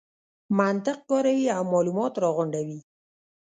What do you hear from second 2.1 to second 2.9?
راغونډوي.